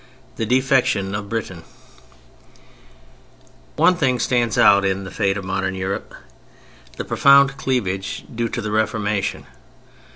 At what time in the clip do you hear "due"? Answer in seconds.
8.33-8.49